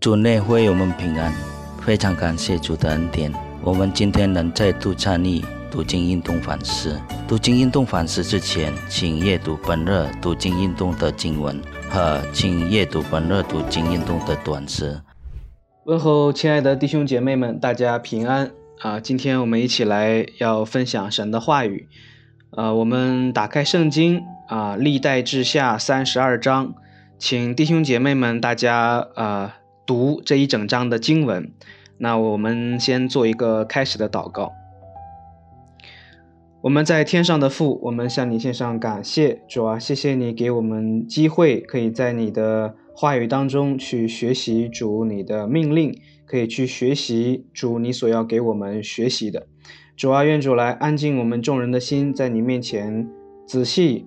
[0.00, 1.32] 主内会我们平安，
[1.84, 3.32] 非常感谢主的恩典。
[3.64, 6.96] 我们今天能再度参与读经运动反思。
[7.26, 15.00] 读经运动反思之前，请阅读本日读经运动的经文和请阅读本日读经运动的短诗。
[15.82, 19.00] 问候亲爱的弟兄姐妹们，大家平安啊！
[19.00, 21.88] 今天我们一起来要分享神的话语。
[22.52, 26.72] 呃，我们打开圣经啊，历代志下三十二章，
[27.18, 29.56] 请弟兄姐妹们大家啊。
[29.88, 31.50] 读这一整章的经文，
[31.96, 34.52] 那我们先做一个开始的祷告。
[36.60, 49.46] 我们在天上的父，我们向你献上感谢，主啊，谢谢你给我们机会，可以在你的话语当中去学习主你的命令，可以去学习主你所要给我们学习的。
[49.96, 53.08] 主啊，愿主来安静我们众人的心，在你面前
[53.46, 54.06] 仔细、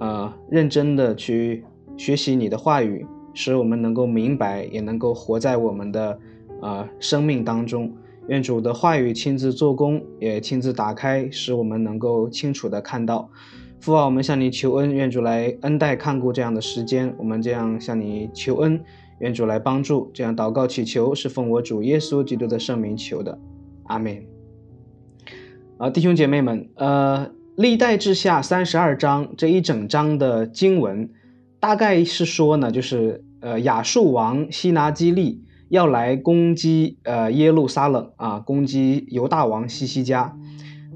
[0.00, 1.64] 呃认真的去
[1.96, 3.06] 学习你的话语。
[3.34, 6.18] 使我们能够明白，也能够活在我们的
[6.60, 7.92] 啊生命当中。
[8.28, 13.28] 愿主的话语亲自做工，也亲自打开，使我们能够清楚的看到。
[13.80, 17.12] 父啊，我们向你求恩，愿主来恩待看顾这样的时间。
[17.18, 18.80] 我们这样向你求恩，
[19.20, 20.10] 愿主来帮助。
[20.12, 23.38] 这样祷告祈求，是奉我主耶稣基督的圣名求的，
[23.84, 24.22] 阿门。
[25.78, 31.08] 啊，弟兄姐妹们，呃，历代志下三十二章这一整章的经文。
[31.60, 40.34] 大概是说呢，就是呃亚述王西拿基利要来攻击呃耶路撒冷啊，攻击犹大王西西家。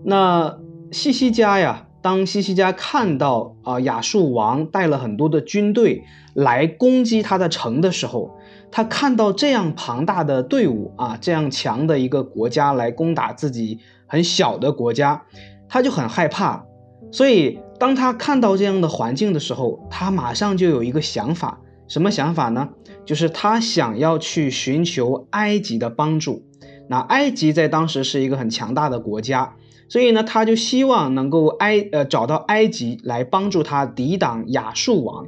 [0.05, 0.59] 那
[0.91, 8.35] 西西家呀，当西西家看到啊亚述王带了很多的军队来攻击他的城的时候，
[8.71, 15.23] 他看到这样庞大的队伍啊，这样强的一个国家来攻打自己很小的国家，
[15.69, 16.65] 他就很害怕，
[17.13, 17.59] 所以。
[17.85, 22.71] 当他看到这样的环境的时候，他马上就有一个想法，什么想法呢？
[23.05, 26.43] 就是他想要去寻求埃及的帮助。
[26.89, 29.57] 那埃及在当时是一个很强大的国家，
[29.91, 35.27] 所以呢，他就希望能够埃呃找到埃及来帮助他抵挡亚述王。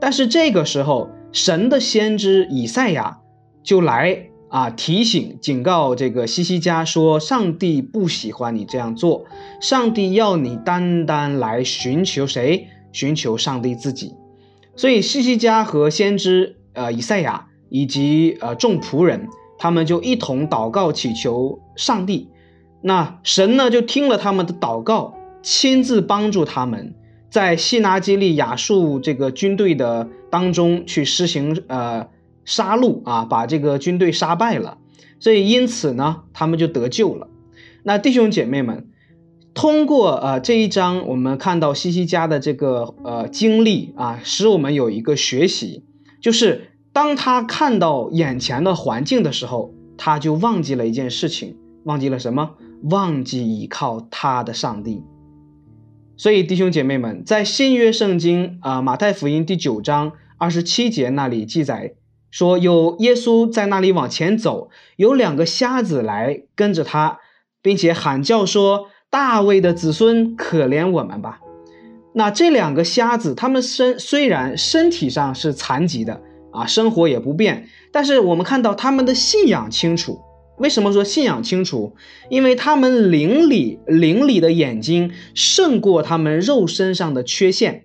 [0.00, 3.18] 但是这个时候，神的先知以赛亚
[3.62, 4.29] 就来。
[4.50, 4.68] 啊！
[4.68, 9.24] 提醒、警告这个西西家说：“上帝不喜欢你这样做，
[9.60, 12.66] 上帝要你单单来寻求谁？
[12.90, 14.14] 寻求上帝自己。”
[14.74, 22.28] 所以西西家和先知呃以赛亚以及呃众仆人，他们就一同祷告祈求上帝。
[22.82, 26.92] 那神呢，就听了他们的祷告，亲自帮助他们，
[27.30, 32.08] 在西拿基利亚述这个军队的当中去施行呃。
[32.44, 34.78] 杀戮啊，把这个军队杀败了，
[35.18, 37.28] 所以因此呢，他们就得救了。
[37.82, 38.88] 那弟兄姐妹们，
[39.54, 45.84] 通过呃这一章，我们看到西西家的这个呃经历啊，使我们有一个学习，
[46.20, 52.50] 就是当他看到眼前的环境的时候，他就忘记了一件事情，忘记了什么？
[52.82, 55.02] 忘记依靠他的上帝。
[56.16, 61.94] 所以弟兄姐妹们，在新约圣经啊马太福音第九章二十七节那里记载。
[62.30, 67.18] 说有耶稣在那里往前走，有两个瞎子来跟着他，
[67.60, 71.40] 并且喊叫说：“大卫的子孙，可怜我们吧！”
[72.14, 76.20] 那这两个瞎子，他们身虽然身体上是残疾的
[76.52, 80.20] 啊，生活也不便，但是我们看到他们的信仰清楚。
[80.58, 81.94] 为什么说信仰清楚？
[82.28, 87.84] 因为他们灵里灵里的眼睛胜过他们肉身上的缺陷，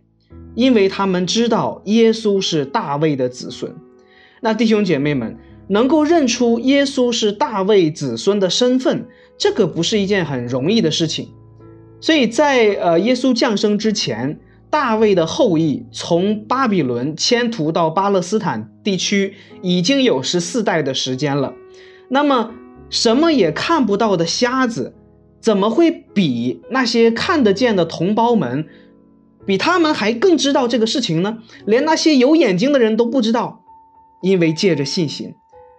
[0.55, 3.75] 因为他们知道耶稣是大卫的子孙。
[4.45, 5.35] 那弟兄姐妹们
[5.69, 9.07] 能够认出耶稣是大卫子孙的身份，
[9.39, 11.29] 这个不是一件很容易的事情。
[11.99, 14.39] 所以在呃耶稣降生之前，
[14.69, 19.33] 大卫的后裔从巴比伦迁徒到巴勒斯坦地区
[19.63, 21.55] 已经有十四代的时间了。
[22.07, 22.51] 那么
[22.91, 24.93] 什么也看不到的瞎子，
[25.41, 28.67] 怎么会比那些看得见的同胞们，
[29.43, 31.39] 比他们还更知道这个事情呢？
[31.65, 33.63] 连那些有眼睛的人都不知道。
[34.25, 35.35] 因为借着信心，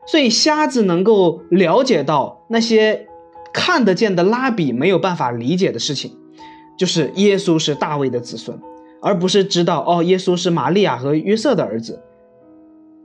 [0.07, 3.09] 所以瞎子能够了解到那些
[3.53, 6.13] 看得见的拉比没有办法理解的事情，
[6.79, 8.57] 就是耶稣是大卫的子孙，
[9.03, 12.01] 而不是知道哦，耶稣是玛利亚和约瑟的儿子，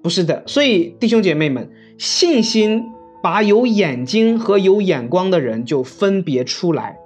[0.03, 0.43] 不是的。
[0.45, 2.83] 所以弟兄姐妹们，信心
[3.23, 6.99] 把有眼睛和有眼光的人就分别出来，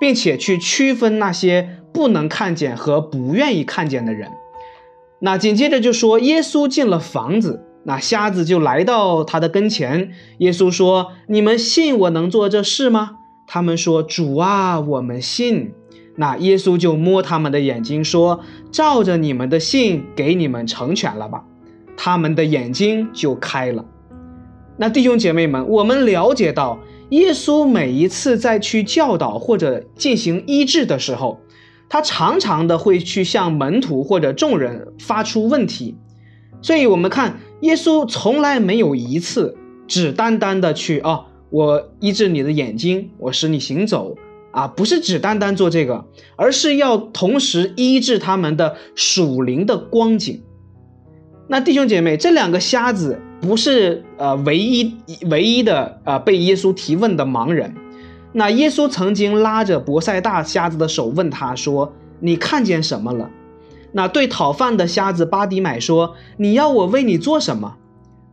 [0.00, 4.32] 并且去区分那些不能看见和不愿意看见的人。
[5.20, 7.62] 那紧接着就说，耶稣进了房子。
[7.88, 15.72] 那瞎子就来到他的跟前，耶稣说：“你们信我能做这事吗？”他们说：“主啊，我们信。”
[16.18, 18.40] 那耶稣就摸他们的眼睛说
[18.72, 21.44] ：“照着你们的信，给你们成全了吧。”
[21.96, 23.84] 他们的眼睛就开了。
[24.76, 26.80] 那弟兄姐妹们，我们了解到，
[27.10, 31.38] 耶稣每一次在去教导或者进行医治的时候，
[31.88, 35.96] 他常常的会去向门徒或者众人发出问题。
[36.62, 39.56] 所以，我们看耶稣从来没有一次
[39.86, 44.16] 只单单的去啊，我医治你的眼睛，我使你行走
[44.50, 46.04] 啊，不是只单单做这个，
[46.36, 50.42] 而是要同时医治他们的属灵的光景。
[51.48, 54.94] 那弟兄姐妹，这两个瞎子不是呃唯一
[55.30, 57.74] 唯一的呃被耶稣提问的盲人。
[58.32, 63.30] 那耶稣曾经拉着博塞大瞎子的手问他说：“你看见什么了？”
[63.96, 67.76] 那对讨饭的瞎子巴迪买说：“你要我为你做什么？”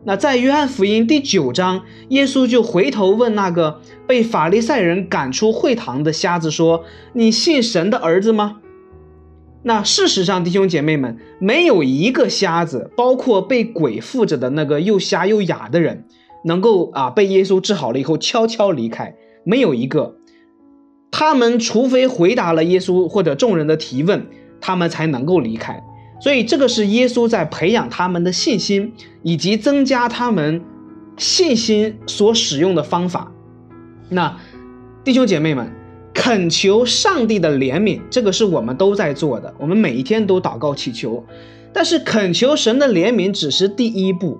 [0.03, 6.83] 那在约翰福音第九章，耶稣就回头问那个被法利赛人赶出会堂的瞎子说
[7.15, 8.57] ：“你信神的儿子吗？”
[9.63, 16.03] 那事实上，弟兄姐妹们，没有一个瞎子，包括被鬼附着的那个又瞎又哑的人，
[16.43, 20.17] 能够啊被耶稣治好了以后悄悄离开，没有一个。
[21.09, 24.25] 他们除非回答了耶稣或者众人的提问，
[24.63, 25.83] 他们才能够离开。
[26.19, 30.61] 所以这个是耶稣在培养他们的信心，以及增加他们
[31.17, 33.31] 信心所使用的方法。
[34.09, 34.39] 那
[35.03, 35.71] 弟兄姐妹们。
[36.15, 41.25] 恳求上帝的怜悯，这个是我们都在做的，我们每一天都祷告祈求。
[41.73, 44.39] 但是恳求神的怜悯只是第一步，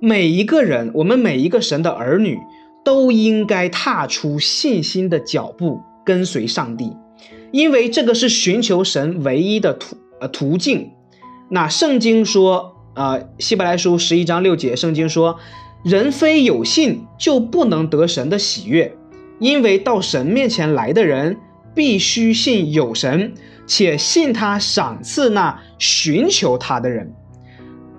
[0.00, 2.38] 每一个人，我们每一个神的儿女
[2.82, 6.96] 都应该踏出信心的脚步，跟随上帝，
[7.52, 10.90] 因为这个是寻求神唯一的途呃途径。
[11.50, 15.38] 那圣经说，呃，希伯来书十一章六节，圣经说，
[15.84, 18.96] 人非有信就不能得神的喜悦。
[19.38, 21.36] 因为到神面前来的人
[21.74, 23.34] 必须信有神，
[23.66, 27.12] 且信他赏赐那寻求他的人。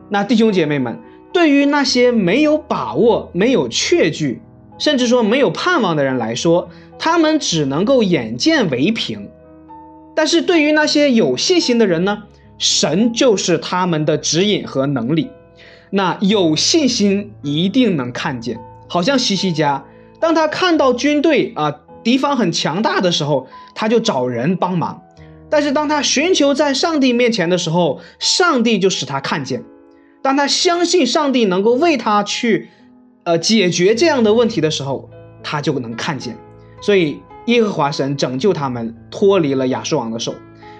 [0.10, 1.00] 那弟兄姐妹们，
[1.34, 4.42] 对于那些没有把握、没有确据，
[4.78, 9.28] 甚至说没有盼望的人来说，他们只能够眼见为凭；
[10.15, 12.24] 但是对于那些有信心的人呢，
[12.57, 15.30] 神就是他们的指引和能力。
[15.89, 19.83] 那有信心一定能看见，好像西西家。
[20.19, 21.71] 当他看到军队啊，
[22.04, 25.01] 敌方很强大的时候，他就找人帮忙。
[25.50, 29.63] 但是当他寻求在上帝面前的时候，上帝就使他看见。
[30.24, 32.69] 当他相信上帝能够为他去，
[33.24, 35.09] 呃，解决这样的问题的时候，
[35.44, 36.36] 他就能看见。
[36.81, 40.36] 所以耶和华神拯救他们脱离了亚述王的手。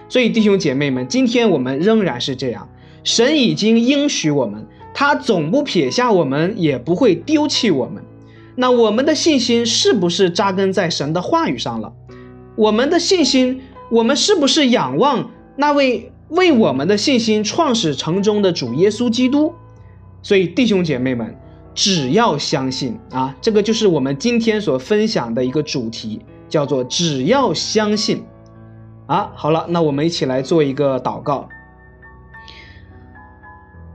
[0.10, 2.69] 所以弟兄姐妹们，今天我们仍然是这样。
[3.04, 8.04] 神已经应许我们，他总不撇下我们，也不会丢弃我们。
[8.56, 11.92] 那我们的信心是不是扎根在神的话语上了？
[12.56, 19.54] 我们的信心，我们是不是仰望那位为我们的信心创始成终的主耶稣基督？
[20.21, 21.36] 所以弟兄姐妹们，
[21.74, 26.21] 只要相信啊，这个就是我们今天所分享的一个主题，
[26.53, 28.23] 叫做只要相信
[29.07, 29.31] 啊。
[29.33, 31.50] 好了，那我们一起来做一个祷告。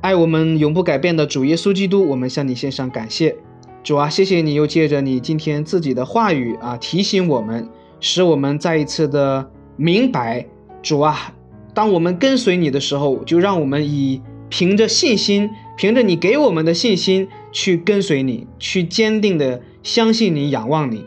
[0.00, 3.36] 爱我们永不改变的主耶稣基督，我们向你献上感谢。
[3.84, 7.68] 主啊，谢谢你又借着你今天自己的话语啊，提醒我们，
[8.00, 10.44] 使我们再一次的明白。
[10.82, 11.32] 主啊，
[11.72, 21.04] 当我们跟随你的时候，就让我们以凭着信心，凭着你给我们的信心去跟随你，去坚定的相信你，仰望你。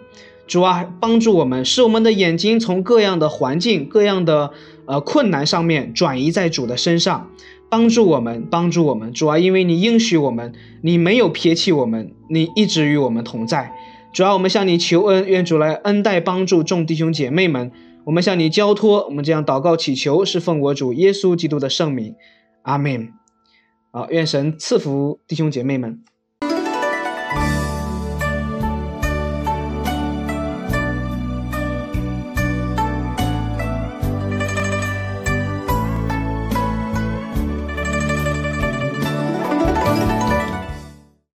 [0.51, 4.51] 主啊，帮助我们，使我们的眼睛从各样的环境、各样的
[4.85, 7.31] 呃困难上面转移在主的身上。
[7.69, 13.73] 帮助我们，帮助我们，主啊，因为你应许我们，你没有撇弃我们，你一直与我们同在。
[14.11, 17.71] 主啊，我们向你求恩，愿主来恩待帮助众弟兄姐妹们。
[18.03, 22.15] 我们向你交托，我们这样祷告祈求，是奉我主耶稣基督的圣名，
[22.63, 23.13] 阿门。
[23.91, 26.01] 好，愿神赐福弟兄姐妹们。